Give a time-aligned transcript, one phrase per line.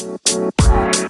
[0.00, 1.09] Bye.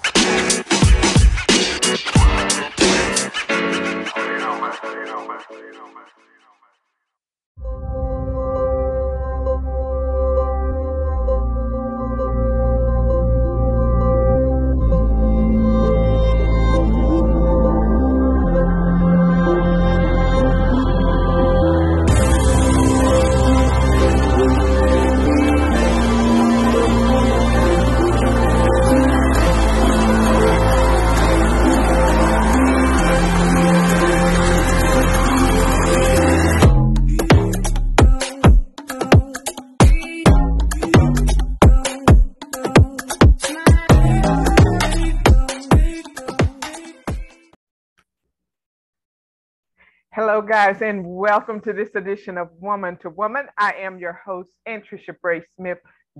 [50.22, 53.46] Hello, guys, and welcome to this edition of Woman to Woman.
[53.56, 55.78] I am your host, Anntricia Bray Smith,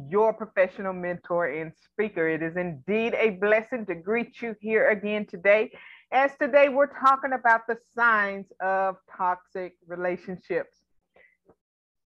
[0.09, 2.27] your professional mentor and speaker.
[2.27, 5.73] It is indeed a blessing to greet you here again today.
[6.13, 10.79] As today we're talking about the signs of toxic relationships.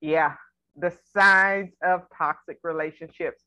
[0.03, 0.35] Yeah,
[0.77, 3.43] the signs of toxic relationships.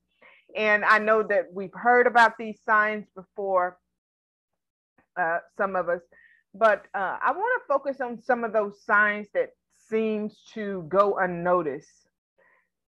[0.58, 3.78] And I know that we've heard about these signs before,
[5.22, 6.02] uh, some of us
[6.54, 9.50] but uh, I want to focus on some of those signs that
[9.90, 12.08] seems to go unnoticed.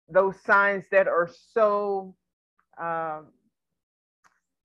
[0.08, 2.14] Those signs that are so
[2.80, 3.28] um,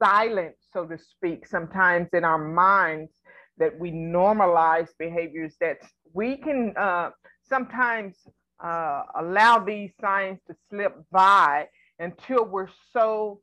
[0.02, 3.12] silent, so to speak, sometimes in our minds
[3.58, 5.78] that we normalize behaviors that
[6.14, 7.12] we can uh,
[7.48, 8.16] sometimes
[8.64, 11.68] uh, allow these signs to slip by
[12.00, 13.42] until we're so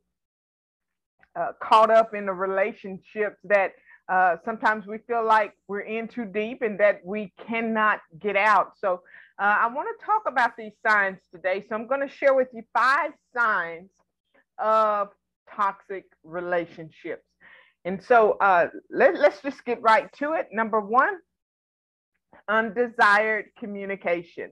[1.39, 3.71] uh, caught up in the relationships that
[4.09, 8.73] uh, sometimes we feel like we're in too deep and that we cannot get out.
[8.79, 9.01] So
[9.39, 11.65] uh, I want to talk about these signs today.
[11.67, 13.89] So I'm going to share with you five signs
[14.57, 15.09] of
[15.53, 17.23] toxic relationships.
[17.85, 20.47] And so uh, let, let's just get right to it.
[20.51, 21.17] Number one,
[22.47, 24.51] undesired communication.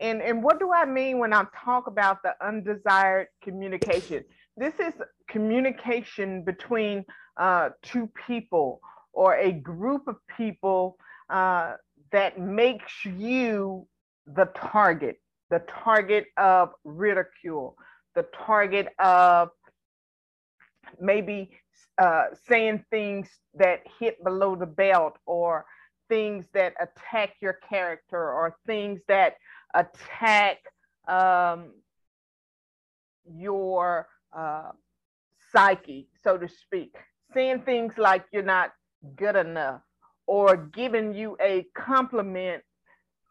[0.00, 4.24] And, and what do I mean when I talk about the undesired communication?
[4.60, 4.92] This is
[5.26, 7.06] communication between
[7.38, 8.82] uh, two people
[9.14, 10.98] or a group of people
[11.30, 11.76] uh,
[12.12, 13.86] that makes you
[14.26, 15.16] the target,
[15.48, 17.74] the target of ridicule,
[18.14, 19.48] the target of
[21.00, 21.52] maybe
[21.96, 25.64] uh, saying things that hit below the belt or
[26.10, 29.36] things that attack your character or things that
[29.74, 30.58] attack
[31.08, 31.72] um,
[33.24, 34.06] your
[34.36, 34.70] uh,
[35.52, 36.96] psyche, so to speak
[37.32, 38.72] saying things like you're not
[39.16, 39.80] good enough
[40.26, 42.62] or giving you a compliment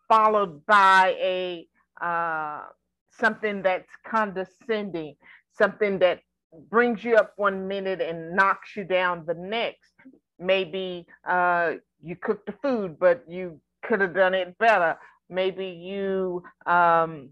[0.07, 1.67] followed by a
[2.01, 2.63] uh,
[3.11, 5.15] something that's condescending,
[5.51, 6.21] something that
[6.69, 9.93] brings you up one minute and knocks you down the next.
[10.39, 14.97] Maybe uh, you cooked the food, but you could have done it better.
[15.29, 17.29] Maybe you um,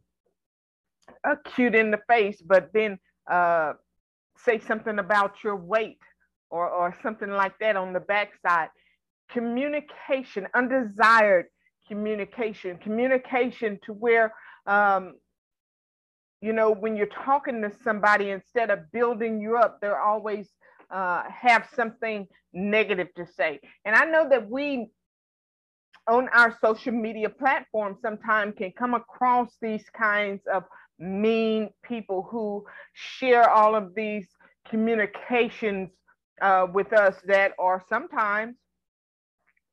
[1.23, 3.73] are cute in the face, but then uh,
[4.37, 5.99] say something about your weight
[6.49, 8.69] or, or something like that on the backside.
[9.29, 11.47] Communication, undesired
[11.87, 14.33] communication, communication to where,
[14.65, 15.15] um,
[16.41, 20.49] you know, when you're talking to somebody, instead of building you up, they're always
[20.91, 23.59] uh, have something negative to say.
[23.85, 24.89] And I know that we
[26.07, 30.63] on our social media platform sometimes can come across these kinds of
[30.99, 34.27] mean people who share all of these
[34.69, 35.89] communications
[36.41, 38.55] uh, with us that are sometimes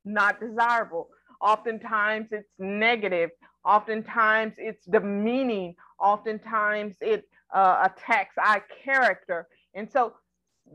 [0.03, 1.09] not desirable.
[1.41, 3.29] Oftentimes it's negative.
[3.65, 5.75] Oftentimes it's demeaning.
[5.99, 9.47] Oftentimes it uh, attacks our character.
[9.73, 10.13] And so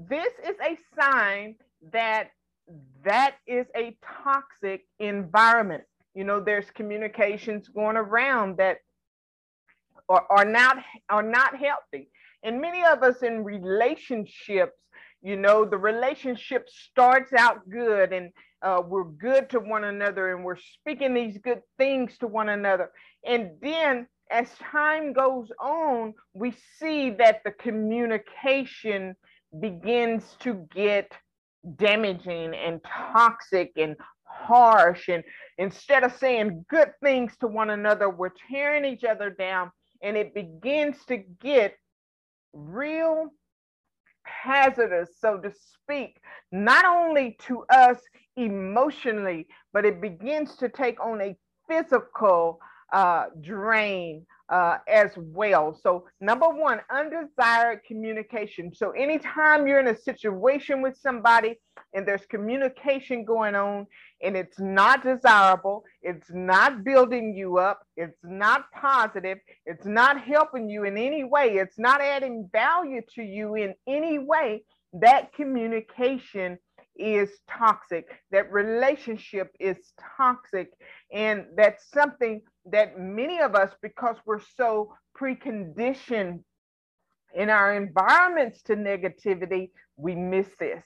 [0.09, 1.57] this is a sign
[1.93, 2.31] that
[3.05, 5.83] that is a toxic environment.
[6.15, 8.79] You know, there's communications going around that
[10.11, 10.77] are, are not
[11.09, 12.11] are not healthy.
[12.43, 14.75] And many of us in relationships
[15.23, 18.31] you know, the relationship starts out good and
[18.63, 22.91] uh, we're good to one another and we're speaking these good things to one another.
[23.27, 29.15] And then as time goes on, we see that the communication
[29.61, 31.13] begins to get
[31.77, 35.09] damaging and toxic and harsh.
[35.09, 35.23] And
[35.59, 39.71] instead of saying good things to one another, we're tearing each other down.
[40.03, 41.77] And it begins to get
[42.53, 43.31] real
[44.23, 46.21] hazardous, so to speak,
[46.53, 47.99] not only to us
[48.37, 51.37] emotionally, but it begins to take on a
[51.69, 52.61] physical
[52.93, 55.79] uh, drain uh, as well.
[55.81, 58.75] So, number one, undesired communication.
[58.75, 61.57] So, anytime you're in a situation with somebody
[61.95, 63.87] and there's communication going on
[64.23, 70.69] and it's not desirable, it's not building you up, it's not positive, it's not helping
[70.69, 76.59] you in any way, it's not adding value to you in any way, that communication
[76.97, 78.07] is toxic.
[78.31, 79.77] That relationship is
[80.17, 80.71] toxic.
[81.13, 86.41] And that's something that many of us, because we're so preconditioned
[87.35, 90.85] in our environments to negativity, we miss this.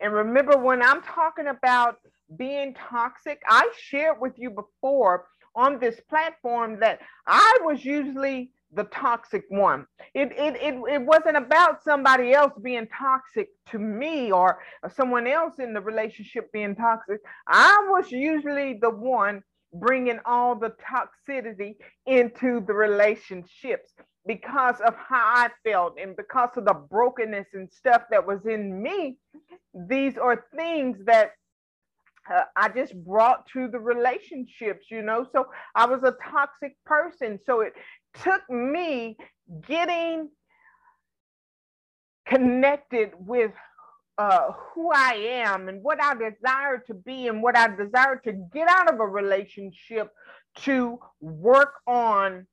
[0.00, 1.96] And remember, when I'm talking about
[2.36, 8.84] being toxic, I shared with you before on this platform that I was usually the
[8.84, 9.86] toxic one.
[10.14, 14.58] It, it, it, it wasn't about somebody else being toxic to me or
[14.92, 17.20] someone else in the relationship being toxic.
[17.46, 19.42] I was usually the one
[19.74, 21.76] bringing all the toxicity
[22.06, 23.92] into the relationships
[24.26, 28.82] because of how I felt and because of the brokenness and stuff that was in
[28.82, 29.18] me.
[29.74, 31.32] These are things that
[32.32, 35.26] uh, I just brought to the relationships, you know.
[35.32, 37.38] So I was a toxic person.
[37.44, 37.74] So it
[38.22, 39.16] took me
[39.68, 40.30] getting
[42.26, 43.52] connected with
[44.18, 45.14] uh, who I
[45.44, 49.00] am and what I desire to be and what I desire to get out of
[49.00, 50.10] a relationship
[50.58, 52.46] to work on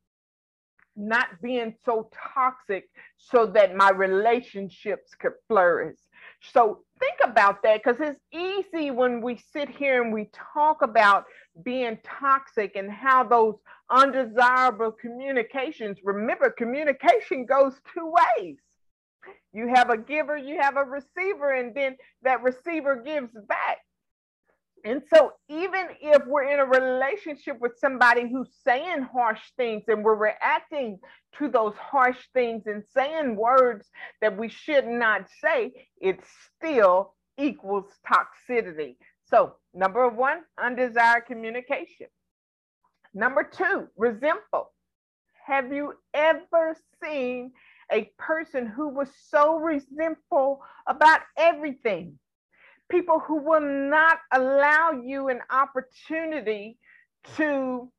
[0.95, 5.97] not being so toxic so that my relationships could flourish.
[6.51, 11.25] So think about that because it's easy when we sit here and we talk about
[11.63, 13.55] being toxic and how those
[13.89, 18.57] undesirable communications, remember, communication goes two ways
[19.53, 23.77] you have a giver, you have a receiver, and then that receiver gives back.
[24.83, 30.03] And so, even if we're in a relationship with somebody who's saying harsh things and
[30.03, 30.97] we're reacting
[31.37, 33.89] to those harsh things and saying words
[34.21, 36.19] that we should not say, it
[36.57, 38.95] still equals toxicity.
[39.29, 42.07] So, number one, undesired communication.
[43.13, 44.71] Number two, resentful.
[45.45, 47.51] Have you ever seen
[47.91, 52.17] a person who was so resentful about everything.
[52.89, 56.77] People who will not allow you an opportunity
[57.37, 57.91] to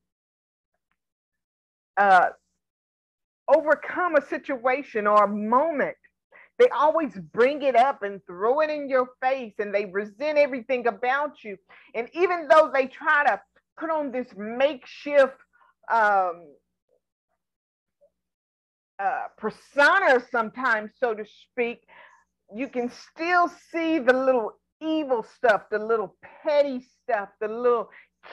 [1.97, 2.29] uh,
[3.49, 5.97] overcome a situation or a moment.
[6.59, 10.87] They always bring it up and throw it in your face and they resent everything
[10.87, 11.57] about you.
[11.95, 13.41] And even though they try to
[13.79, 15.37] put on this makeshift
[15.91, 16.47] um,
[19.03, 21.81] uh, persona sometimes, so to speak,
[22.55, 26.15] you can still see the little evil stuff, the little
[26.45, 27.89] petty stuff, the little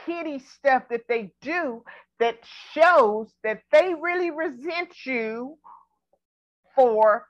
[0.05, 1.83] kitty stuff that they do
[2.19, 2.37] that
[2.73, 5.57] shows that they really resent you
[6.75, 7.25] for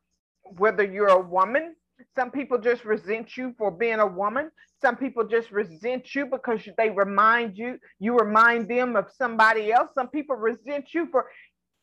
[0.57, 1.75] whether you're a woman.
[2.15, 4.49] Some people just resent you for being a woman.
[4.81, 9.91] Some people just resent you because they remind you, you remind them of somebody else.
[9.93, 11.27] Some people resent you for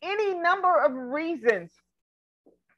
[0.06, 1.72] any number of reasons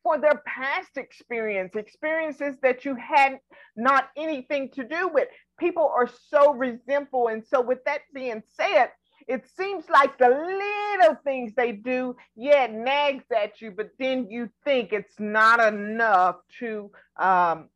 [0.02, 3.38] for their past experience, experiences that you had
[3.76, 5.28] not anything to do with.
[5.58, 7.28] People are so resentful.
[7.28, 8.90] And so, with that being said,
[9.26, 14.48] it seems like the little things they do, yeah, nags at you, but then you
[14.64, 17.69] think it's not enough to um,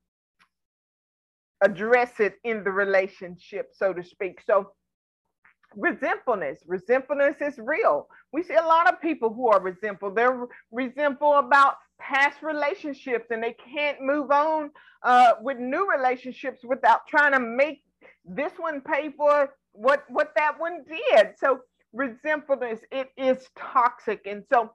[1.61, 4.41] address it in the relationship, so to speak.
[4.47, 4.73] So,
[5.77, 6.61] resentfulness.
[6.67, 8.09] Resentfulness is real.
[8.33, 10.13] We see a lot of people who are resentful.
[10.15, 14.71] They're resentful about past relationships and they can't move on
[15.03, 17.83] uh, with new relationships without trying to make
[18.25, 21.31] this one pay for what what that one did.
[21.39, 21.61] So
[21.93, 24.73] resentfulness it is toxic, and so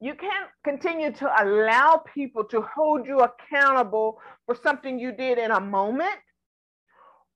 [0.00, 5.52] you can't continue to allow people to hold you accountable for something you did in
[5.52, 6.18] a moment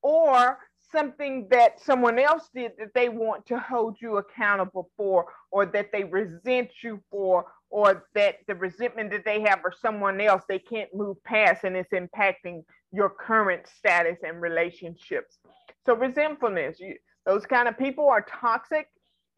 [0.01, 0.59] or
[0.91, 5.91] something that someone else did that they want to hold you accountable for, or that
[5.91, 10.59] they resent you for, or that the resentment that they have for someone else they
[10.59, 15.37] can't move past and it's impacting your current status and relationships.
[15.85, 18.87] So, resentfulness, you, those kind of people are toxic.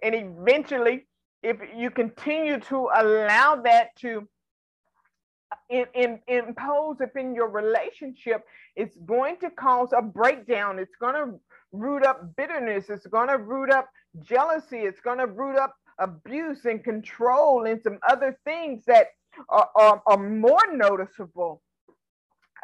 [0.04, 1.08] And eventually,
[1.44, 4.28] if you continue to allow that to
[5.70, 8.44] in, in, impose upon your relationship,
[8.76, 10.80] it's going to cause a breakdown.
[10.80, 11.40] It's going to
[11.72, 12.90] root up bitterness.
[12.90, 13.90] It's going to root up
[14.22, 14.80] jealousy.
[14.80, 19.08] It's going to root up abuse and control and some other things that
[19.50, 21.62] are, are, are more noticeable,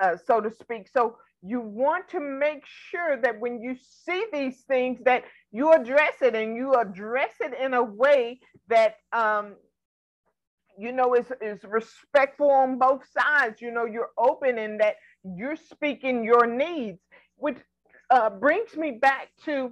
[0.02, 0.88] uh, so to speak.
[0.92, 3.76] So you want to make sure that when you
[4.06, 8.96] see these things that you address it and you address it in a way that
[9.14, 9.56] um,
[10.78, 13.62] you know is, is respectful on both sides.
[13.62, 17.00] You know you're open in that you're speaking your needs
[17.38, 17.58] which
[18.10, 19.72] uh, brings me back to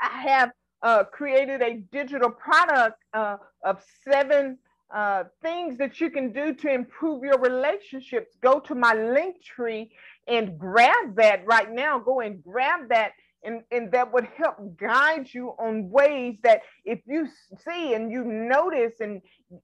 [0.00, 0.50] i have
[0.82, 4.58] uh, created a digital product uh, of seven
[4.94, 8.36] uh, things that you can do to improve your relationships.
[8.42, 9.90] Go to my link tree
[10.26, 11.98] and grab that right now.
[11.98, 13.12] Go and grab that
[13.44, 17.26] and, and that would help guide you on ways that if you
[17.64, 19.22] see and you notice and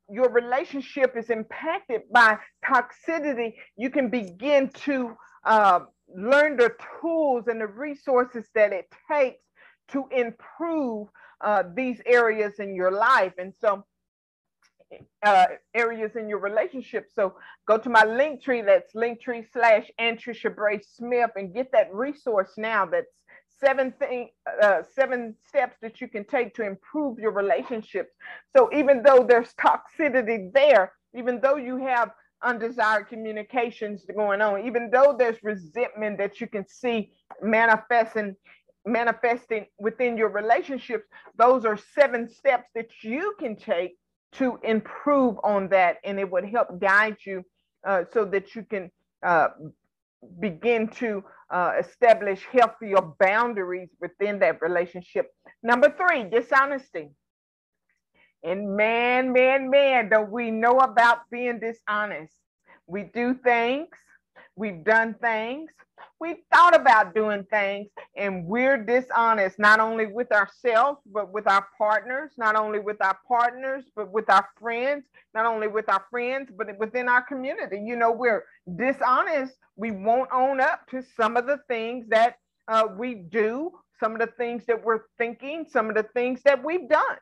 [0.08, 5.80] your relationship is impacted by toxicity, you can begin to uh,
[6.14, 9.42] learn the tools and the resources that it takes
[9.88, 11.08] to improve
[11.40, 13.32] uh, these areas in your life.
[13.38, 13.84] And so,
[15.24, 17.08] uh, areas in your relationship.
[17.14, 17.34] So
[17.66, 18.62] go to my link tree.
[18.62, 22.86] That's linktree slash Anntricia Bray Smith and get that resource now.
[22.86, 23.10] That's
[23.60, 24.30] seven thing,
[24.62, 28.10] uh, seven steps that you can take to improve your relationships.
[28.56, 32.10] So even though there's toxicity there, even though you have
[32.42, 38.36] undesired communications going on, even though there's resentment that you can see manifesting
[38.86, 41.06] manifesting within your relationships,
[41.38, 43.96] those are seven steps that you can take
[44.32, 47.42] to improve on that, and it would help guide you
[47.86, 48.90] uh, so that you can
[49.24, 49.48] uh,
[50.40, 55.30] begin to uh, establish healthier boundaries within that relationship.
[55.62, 57.10] Number three, dishonesty.
[58.42, 62.34] And man, man, man, don't we know about being dishonest?
[62.86, 63.88] We do things,
[64.56, 65.70] we've done things,
[66.20, 71.66] we've thought about doing things and we're dishonest not only with ourselves but with our
[71.76, 76.50] partners not only with our partners but with our friends not only with our friends
[76.56, 77.82] but within our community.
[77.84, 78.44] You know we're
[78.76, 79.54] dishonest.
[79.76, 82.36] We won't own up to some of the things that
[82.68, 86.64] uh, we do some of the things that we're thinking some of the things that
[86.64, 87.16] we've done.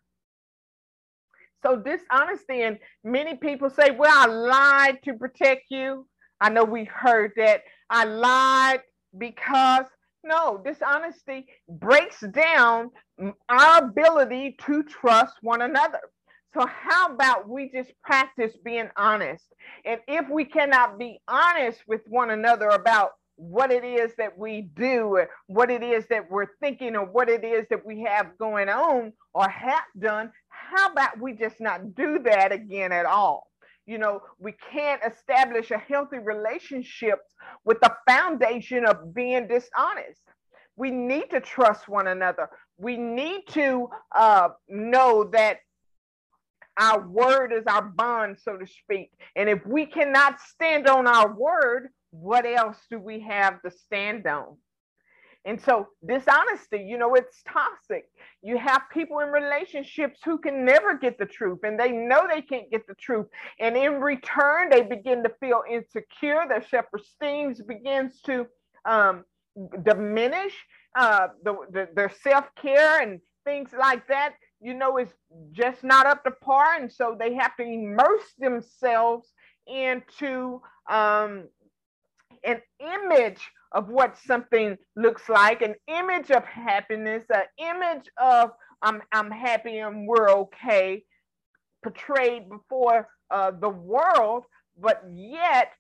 [1.63, 6.07] So dishonesty and many people say well i lied to protect you
[6.43, 8.81] i know we heard that I lied
[9.19, 9.85] because
[10.25, 12.91] no, dishonesty breaks down
[13.49, 16.01] our ability to trust one another.
[16.55, 19.45] So, how about we just practice being honest?
[19.85, 24.71] And if we cannot be honest with one another about what it is that we
[24.75, 28.69] do, what it is that we're thinking, or what it is that we have going
[28.69, 33.52] on or have done, how about we just not do that again at all?
[33.87, 37.19] You know, we can't establish a healthy relationship
[37.65, 40.23] with the foundation of being dishonest.
[40.77, 42.49] We need to trust one another.
[42.79, 45.59] We need to uh, know that
[46.79, 49.11] our word is our bond, so to speak.
[49.37, 54.27] And if we cannot stand on our word, what else do we have to stand
[54.27, 54.57] on?
[55.45, 58.05] And so, dishonesty, you know, it's toxic.
[58.43, 62.43] You have people in relationships who can never get the truth and they know they
[62.43, 63.27] can't get the truth.
[63.59, 66.45] And in return, they begin to feel insecure.
[66.49, 68.47] Their self esteem begins to
[68.85, 69.25] um,
[69.85, 70.55] diminish,
[70.97, 75.09] uh, the, the, their self care and things like that, you know, is
[75.53, 76.77] just not up to par.
[76.81, 79.33] And so, they have to immerse themselves
[79.67, 81.49] into um,
[82.45, 83.41] an image
[83.73, 88.51] of what something looks like, an image of happiness, an image of
[88.83, 91.05] I'm, I'm happy and we're okay,
[91.83, 94.45] portrayed before uh, the world,
[94.79, 95.73] but yet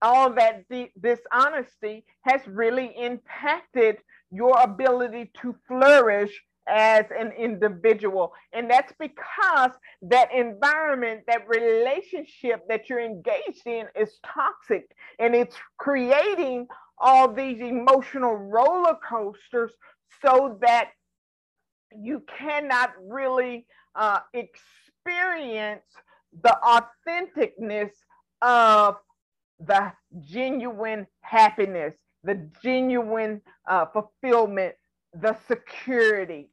[0.00, 3.96] all that de- dishonesty has really impacted
[4.30, 8.32] your ability to flourish as an individual.
[8.52, 9.70] And that's because
[10.02, 16.66] that environment, that relationship that you're engaged in is toxic and it's creating
[16.98, 19.72] all these emotional roller coasters
[20.24, 20.90] so that
[21.96, 25.82] you cannot really uh, experience
[26.42, 27.90] the authenticness
[28.42, 28.96] of
[29.60, 31.94] the genuine happiness,
[32.24, 34.74] the genuine uh, fulfillment,
[35.12, 36.48] the security.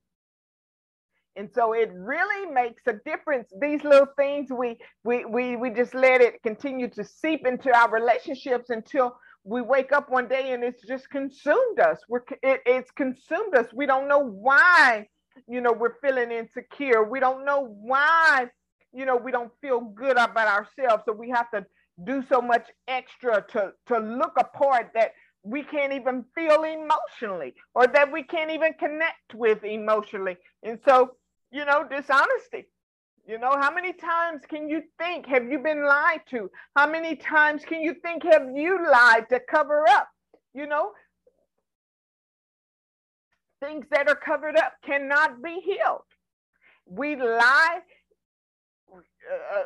[1.35, 3.49] And so it really makes a difference.
[3.61, 7.89] These little things we we we we just let it continue to seep into our
[7.89, 11.99] relationships until we wake up one day and it's just consumed us.
[12.09, 13.67] We're it, it's consumed us.
[13.73, 15.07] We don't know why,
[15.47, 17.03] you know, we're feeling insecure.
[17.03, 18.47] We don't know why,
[18.93, 21.03] you know, we don't feel good about ourselves.
[21.05, 21.65] So we have to
[22.05, 25.11] do so much extra to to look a part that
[25.43, 30.37] we can't even feel emotionally or that we can't even connect with emotionally.
[30.63, 31.11] And so,
[31.51, 32.67] you know, dishonesty
[33.27, 36.49] you know, how many times can you think have you been lied to?
[36.75, 40.09] How many times can you think have you lied to cover up
[40.53, 40.91] You know,
[43.63, 46.01] things that are covered up cannot be healed.
[46.85, 47.79] We lie.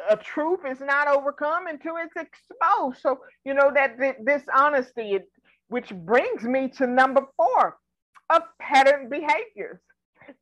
[0.10, 3.02] A, a truth is not overcome until it's exposed.
[3.02, 5.20] So, you know, that, that dishonesty,
[5.70, 7.78] which brings me to number four
[8.30, 9.80] of pattern behaviors.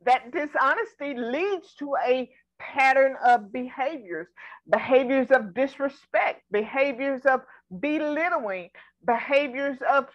[0.06, 2.30] That dishonesty leads to a
[2.60, 4.28] pattern of behaviors,
[4.70, 7.42] behaviors of disrespect, behaviors of
[7.80, 8.70] belittling,
[9.06, 10.08] behaviors of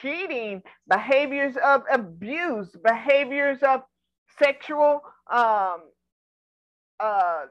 [0.00, 3.82] cheating, behaviors of abuse, behaviors of
[4.38, 5.80] sexual um,
[7.00, 7.44] uh,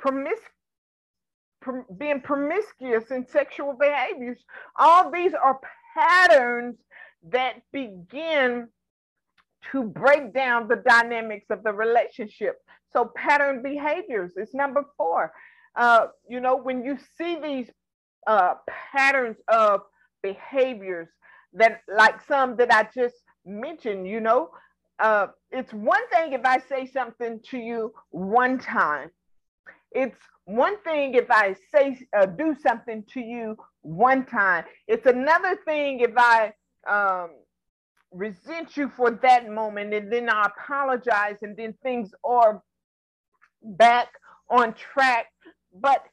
[0.00, 0.50] promis-
[1.98, 4.38] being promiscuous in sexual behaviors.
[4.76, 5.60] All these are
[5.94, 6.76] patterns
[7.30, 8.68] that begin
[9.72, 12.56] to break down the dynamics of the relationship.
[12.92, 15.32] So, pattern behaviors is number four.
[15.76, 17.70] Uh, you know, when you see these
[18.26, 19.82] uh, patterns of
[20.22, 21.08] behaviors
[21.52, 24.50] that, like some that I just mentioned, you know,
[24.98, 29.10] uh, it's one thing if I say something to you one time.
[29.92, 34.64] It's one thing if I say uh, do something to you one time.
[34.86, 36.52] It's another thing if I
[36.88, 37.30] um,
[38.12, 42.62] resent you for that moment and then I apologize and then things are
[43.62, 44.08] back
[44.48, 45.26] on track.
[45.72, 46.04] But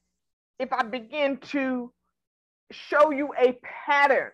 [0.60, 1.92] if I begin to
[2.72, 4.32] show you a pattern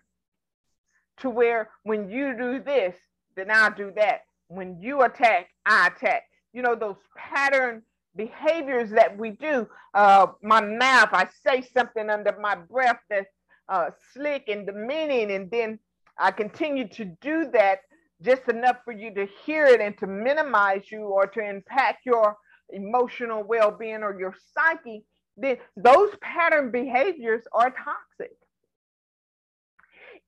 [1.18, 2.96] to where when you do this,
[3.36, 4.22] then I'll do that.
[4.48, 6.24] When you attack, I attack.
[6.52, 7.82] You know, those pattern
[8.16, 9.68] behaviors that we do.
[9.92, 13.28] Uh, my mouth, I say something under my breath that's
[13.68, 15.78] uh, slick and demeaning, and then
[16.18, 17.80] I continue to do that
[18.22, 22.36] just enough for you to hear it and to minimize you or to impact your
[22.70, 25.04] emotional well-being or your psyche,
[25.36, 28.36] then those pattern behaviors are toxic.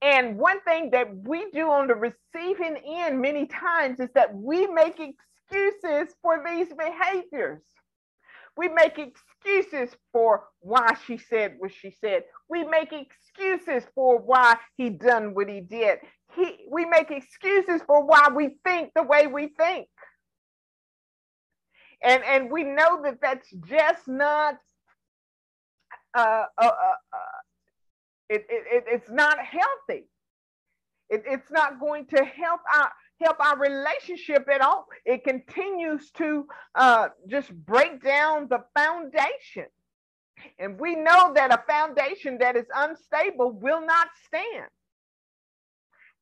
[0.03, 4.67] And one thing that we do on the receiving end many times is that we
[4.67, 7.63] make excuses for these behaviors.
[8.57, 12.25] We make excuses for why she said what she said.
[12.49, 15.99] We make excuses for why he done what he did.
[16.35, 19.89] He, we make excuses for why we think the way we think.
[22.03, 24.57] And, and we know that that's just not
[26.15, 27.37] uh, uh, uh, uh
[28.29, 30.07] it, it, it, it's not healthy.
[31.09, 34.87] It, it's not going to help our help our relationship at all.
[35.05, 39.67] It continues to uh, just break down the foundation.
[40.59, 44.67] And we know that a foundation that is unstable will not stand.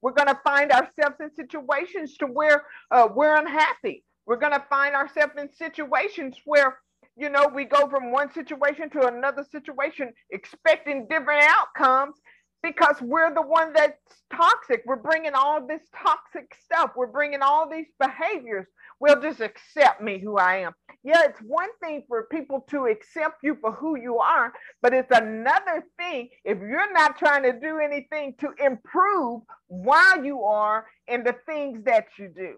[0.00, 4.04] We're going to find ourselves in situations to where uh, we're unhappy.
[4.26, 6.78] We're going to find ourselves in situations where,
[7.16, 12.16] you know, we go from one situation to another situation expecting different outcomes
[12.64, 13.98] because we're the one that's
[14.34, 14.82] toxic.
[14.86, 16.92] We're bringing all this toxic stuff.
[16.96, 18.66] We're bringing all these behaviors.
[19.00, 20.72] Well, just accept me who I am.
[21.02, 25.10] Yeah, it's one thing for people to accept you for who you are, but it's
[25.10, 31.26] another thing if you're not trying to do anything to improve why you are and
[31.26, 32.54] the things that you do.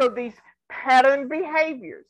[0.00, 0.34] So these
[0.70, 2.06] pattern behaviors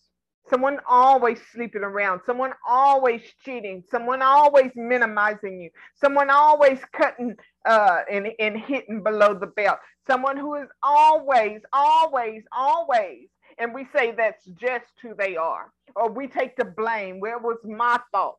[0.49, 8.01] someone always sleeping around, someone always cheating, someone always minimizing you, someone always cutting uh,
[8.11, 13.29] and, and hitting below the belt, someone who is always, always, always.
[13.59, 17.21] And we say that's just who they are, or we take the blame.
[17.21, 18.39] Where was my fault?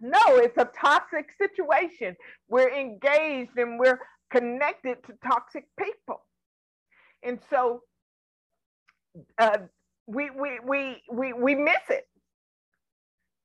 [0.00, 2.16] No, it's a toxic situation.
[2.48, 4.00] We're engaged and we're
[4.30, 6.22] connected to toxic people.
[7.22, 7.82] And so
[9.38, 9.58] uh,
[10.06, 12.06] we we we we we miss it.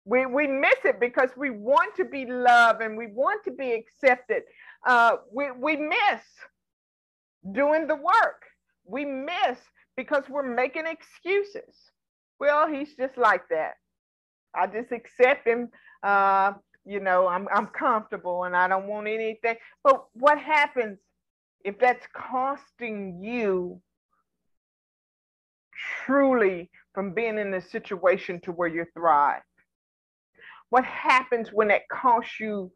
[0.05, 3.73] We we miss it because we want to be loved and we want to be
[3.73, 4.43] accepted.
[4.85, 6.21] Uh, we we miss
[7.51, 8.43] doing the work.
[8.85, 9.57] We miss
[9.95, 11.75] because we're making excuses.
[12.39, 13.73] Well, he's just like that.
[14.55, 15.69] I just accept him.
[16.03, 16.53] Uh,
[16.85, 19.55] you know, I'm I'm comfortable and I don't want anything.
[19.83, 20.99] But what happens
[21.63, 23.81] if that's costing you
[26.05, 29.41] truly from being in a situation to where you thrive?
[30.69, 32.71] What happens when it costs you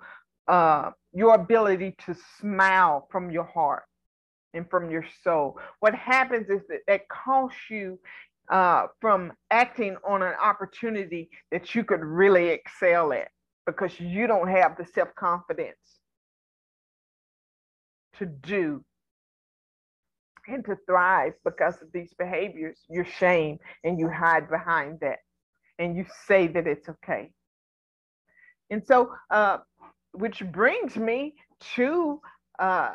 [0.48, 3.84] uh, your ability to smile from your heart
[4.54, 5.60] and from your soul?
[5.80, 8.00] What happens is that it costs you
[8.50, 13.30] uh, from acting on an opportunity that you could really excel at
[13.66, 16.00] because you don't have the self confidence
[18.20, 18.84] to do
[20.48, 25.20] and to thrive because of these behaviors, you're shame and you hide behind that
[25.80, 27.32] and you say that it's okay.
[28.70, 29.60] And so, uh,
[30.14, 31.36] which brings me
[31.76, 32.20] to
[32.60, 32.92] uh,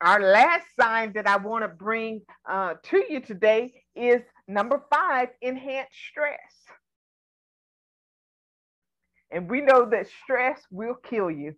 [0.00, 5.28] our last sign that I want to bring uh, to you today is number five,
[5.42, 6.38] enhanced stress.
[9.30, 11.54] And we know that stress will kill you.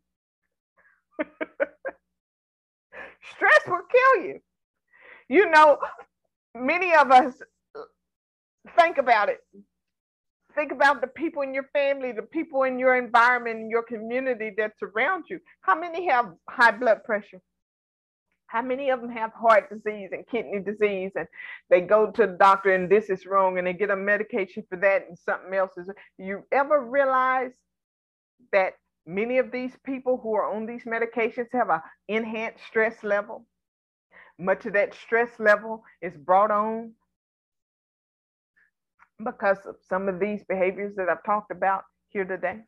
[3.34, 4.40] stress will kill you.
[5.30, 5.78] You know,
[6.56, 7.34] many of us
[8.76, 9.38] think about it.
[10.56, 14.52] Think about the people in your family, the people in your environment, in your community
[14.56, 15.38] that's around you.
[15.60, 17.40] How many have high blood pressure?
[18.48, 21.28] How many of them have heart disease and kidney disease and
[21.70, 24.78] they go to the doctor and this is wrong and they get a medication for
[24.78, 25.88] that and something else is
[26.18, 27.52] you ever realize
[28.52, 28.72] that
[29.06, 33.46] many of these people who are on these medications have a enhanced stress level?
[34.40, 36.92] Much of that stress level is brought on
[39.24, 42.60] because of some of these behaviors that I've talked about here today.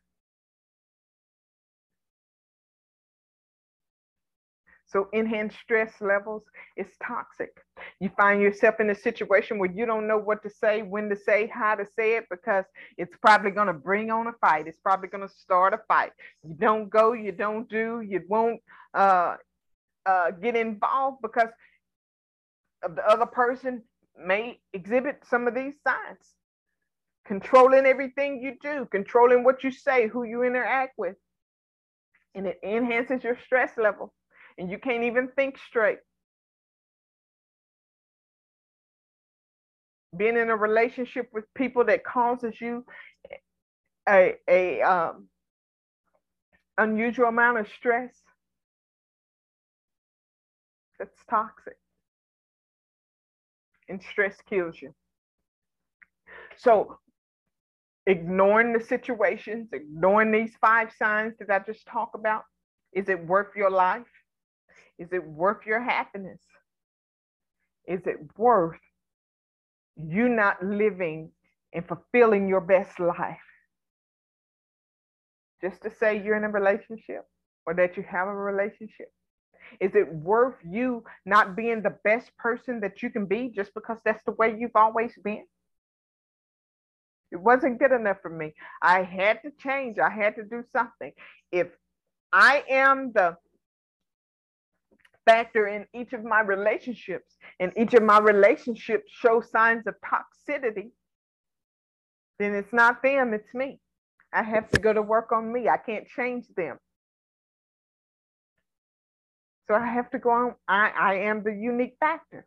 [4.86, 6.42] So enhanced stress levels
[6.76, 7.56] is toxic.
[7.98, 11.16] You find yourself in a situation where you don't know what to say, when to
[11.16, 12.66] say, how to say it, because
[12.98, 14.66] it's probably going to bring on a fight.
[14.66, 16.12] It's probably going to start a fight.
[16.44, 18.60] You don't go, you don't do, you won't
[18.92, 19.36] uh,
[20.06, 21.48] uh, get involved because
[22.82, 23.82] the other person
[24.18, 26.34] may exhibit some of these signs.
[27.26, 31.16] Controlling everything you do, controlling what you say, who you interact with.
[32.34, 34.12] And it enhances your stress level
[34.58, 35.98] and you can't even think straight.
[40.16, 42.84] Being in a relationship with people that causes you
[44.08, 45.28] a, a um,
[46.76, 48.14] unusual amount of stress,
[51.02, 51.76] that's toxic.
[53.88, 54.94] And stress kills you.
[56.56, 56.98] So
[58.06, 62.44] ignoring the situations, ignoring these five signs that I just talked about,
[62.92, 64.06] is it worth your life?
[64.98, 66.40] Is it worth your happiness?
[67.88, 68.78] Is it worth
[69.96, 71.32] you not living
[71.74, 73.48] and fulfilling your best life?
[75.60, 77.24] Just to say you're in a relationship
[77.66, 79.08] or that you have a relationship?
[79.80, 83.98] Is it worth you not being the best person that you can be just because
[84.04, 85.44] that's the way you've always been?
[87.30, 88.54] It wasn't good enough for me.
[88.82, 89.98] I had to change.
[89.98, 91.12] I had to do something.
[91.50, 91.68] If
[92.32, 93.36] I am the
[95.24, 100.90] factor in each of my relationships, and each of my relationships show signs of toxicity,
[102.38, 103.78] then it's not them, it's me.
[104.32, 105.68] I have to go to work on me.
[105.68, 106.78] I can't change them.
[109.72, 110.54] So I have to go on.
[110.68, 112.46] I, I am the unique factor.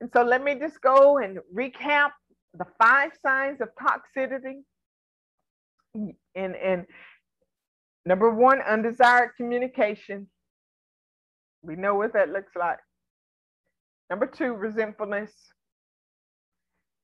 [0.00, 2.10] And so let me just go and recap
[2.58, 4.62] the five signs of toxicity.
[5.94, 6.86] And, and
[8.04, 10.26] number one, undesired communication.
[11.62, 12.80] We know what that looks like.
[14.10, 15.30] Number two, resentfulness.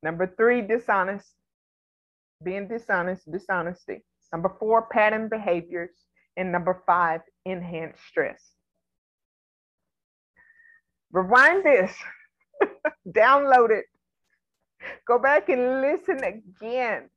[0.02, 1.28] Number three, dishonest.
[2.42, 4.02] Being dishonest, dishonesty.
[4.32, 5.90] Number four, pattern behaviors.
[6.36, 8.40] And number five, enhanced stress.
[11.10, 11.94] Rewind this,
[13.08, 13.84] download it,
[15.06, 17.10] go back and listen again.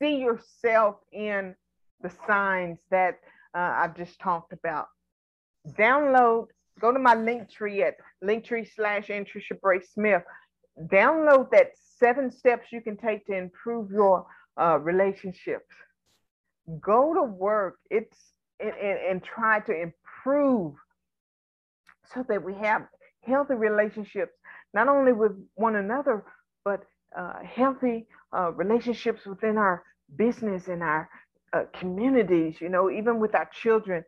[0.00, 1.54] See yourself in
[2.00, 3.18] the signs that
[3.54, 4.86] uh, I've just talked about
[5.76, 6.46] download,
[6.80, 10.22] go to my link tree at linktree slash Trisha Bray Smith.
[10.92, 14.26] Download that seven steps you can take to improve your
[14.60, 15.74] uh, relationships.
[16.80, 17.78] Go to work.
[17.90, 18.16] It's
[18.60, 20.74] and, and, and try to improve
[22.14, 22.82] so that we have
[23.22, 24.32] healthy relationships,
[24.74, 26.24] not only with one another,
[26.64, 26.84] but
[27.16, 29.84] uh, healthy uh, relationships within our
[30.16, 31.08] business and our
[31.52, 34.04] uh, communities, you know, even with our children.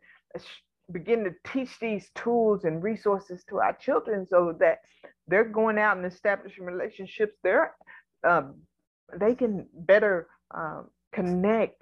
[0.91, 4.79] Begin to teach these tools and resources to our children so that
[5.27, 7.33] they're going out and establishing relationships.
[7.43, 7.73] They're
[8.27, 8.55] um,
[9.19, 10.83] they can better uh,
[11.13, 11.81] connect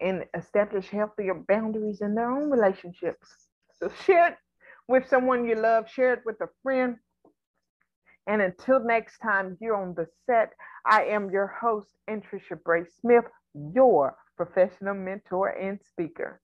[0.00, 3.28] and establish healthier boundaries in their own relationships.
[3.78, 4.36] So share it
[4.88, 6.96] with someone you love share it with a friend.
[8.26, 10.52] And until next time you're on the set.
[10.86, 16.40] I am your host Trisha bray smith your professional mentor and speaker